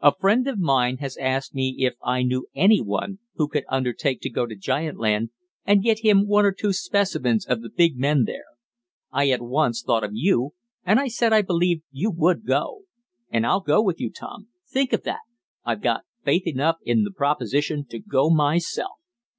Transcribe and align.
"A 0.00 0.14
friend 0.18 0.48
of 0.48 0.58
mine 0.58 0.96
has 0.96 1.18
asked 1.18 1.54
me 1.54 1.76
if 1.80 1.92
I 2.02 2.22
knew 2.22 2.46
any 2.54 2.80
one 2.80 3.18
who 3.34 3.46
could 3.46 3.64
undertake 3.68 4.22
to 4.22 4.30
go 4.30 4.46
to 4.46 4.56
giant 4.56 4.96
land, 4.98 5.28
and 5.66 5.82
get 5.82 5.98
him 5.98 6.26
one 6.26 6.46
or 6.46 6.52
two 6.52 6.72
specimens 6.72 7.44
of 7.44 7.60
the 7.60 7.68
big 7.68 7.98
men 7.98 8.24
there. 8.24 8.46
I 9.12 9.28
at 9.28 9.42
once 9.42 9.82
thought 9.82 10.04
of 10.04 10.12
you, 10.14 10.52
and 10.86 10.98
I 10.98 11.08
said 11.08 11.34
I 11.34 11.42
believed 11.42 11.82
you 11.90 12.10
would 12.10 12.46
go. 12.46 12.84
And 13.28 13.44
I'll 13.46 13.60
go 13.60 13.82
with 13.82 14.00
you, 14.00 14.08
Tom! 14.10 14.48
Think 14.66 14.94
of 14.94 15.02
that! 15.02 15.20
I've 15.66 15.82
got 15.82 16.04
faith 16.24 16.46
enough 16.46 16.78
in 16.82 17.04
the 17.04 17.12
proposition 17.14 17.84
to 17.90 17.98
go 17.98 18.30
myself!" 18.30 18.96